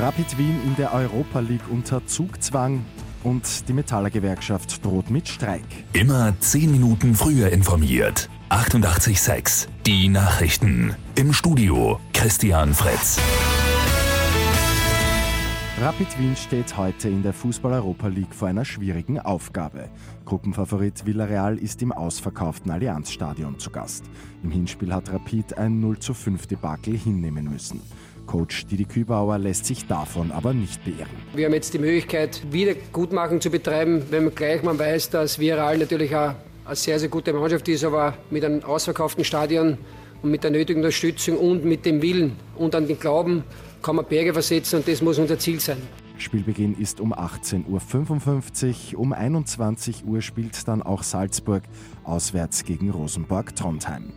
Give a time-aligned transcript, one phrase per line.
[0.00, 2.86] Rapid Wien in der Europa League unter Zugzwang
[3.22, 5.60] und die Metallergewerkschaft droht mit Streik.
[5.92, 8.30] Immer 10 Minuten früher informiert.
[8.48, 10.96] 88.6 Die Nachrichten.
[11.16, 13.18] Im Studio Christian Fritz.
[15.82, 19.90] Rapid Wien steht heute in der Fußball-Europa League vor einer schwierigen Aufgabe.
[20.24, 24.04] Gruppenfavorit Villarreal ist im ausverkauften Allianzstadion zu Gast.
[24.42, 27.82] Im Hinspiel hat Rapid ein 0 zu 5 Debakel hinnehmen müssen.
[28.30, 31.10] Coach Didi Kübauer lässt sich davon aber nicht beirren.
[31.34, 35.78] Wir haben jetzt die Möglichkeit, Wiedergutmachen zu betreiben, wenn man gleich mal weiß, dass Villarreal
[35.78, 39.78] natürlich auch eine sehr, sehr gute Mannschaft ist, aber mit einem ausverkauften Stadion
[40.22, 43.42] und mit der nötigen Unterstützung und mit dem Willen und an den Glauben
[43.82, 45.78] kann man Berge versetzen und das muss unser Ziel sein.
[46.16, 49.00] Spielbeginn ist um 18.55 Uhr.
[49.00, 51.64] Um 21 Uhr spielt dann auch Salzburg
[52.04, 54.12] auswärts gegen Rosenborg-Trondheim.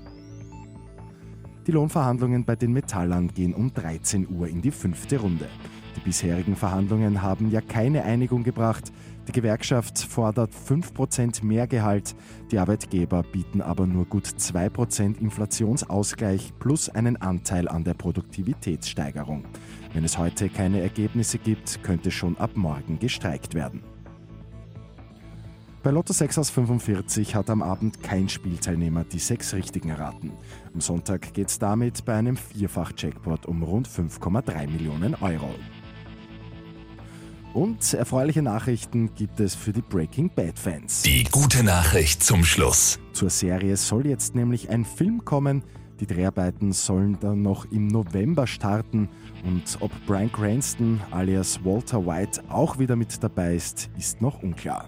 [1.65, 5.47] Die Lohnverhandlungen bei den Metallern gehen um 13 Uhr in die fünfte Runde.
[5.95, 8.91] Die bisherigen Verhandlungen haben ja keine Einigung gebracht.
[9.29, 12.15] Die Gewerkschaft fordert 5% mehr Gehalt,
[12.51, 19.45] die Arbeitgeber bieten aber nur gut 2% Inflationsausgleich plus einen Anteil an der Produktivitätssteigerung.
[19.93, 23.83] Wenn es heute keine Ergebnisse gibt, könnte schon ab morgen gestreikt werden.
[25.83, 30.31] Bei Lotto 6 aus 45 hat am Abend kein Spielteilnehmer die sechs richtigen erraten.
[30.73, 35.53] Am Sonntag geht es damit bei einem Vierfach-Jackpot um rund 5,3 Millionen Euro.
[37.53, 41.01] Und erfreuliche Nachrichten gibt es für die Breaking Bad-Fans.
[41.01, 42.97] Die gute Nachricht zum Schluss.
[43.11, 45.65] Zur Serie soll jetzt nämlich ein Film kommen.
[45.99, 49.09] Die Dreharbeiten sollen dann noch im November starten.
[49.43, 54.87] Und ob Brian Cranston alias Walter White auch wieder mit dabei ist, ist noch unklar.